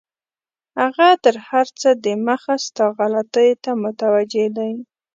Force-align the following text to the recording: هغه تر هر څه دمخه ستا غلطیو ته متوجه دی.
هغه 0.79 1.07
تر 1.23 1.35
هر 1.47 1.67
څه 1.79 1.89
دمخه 2.05 2.55
ستا 2.65 2.85
غلطیو 2.97 3.55
ته 3.63 3.71
متوجه 3.83 4.45
دی. 4.57 4.71